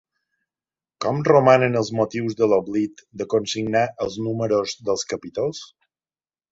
[1.05, 5.67] Com romanen els motius de l'oblit de consignar els números dels capítols?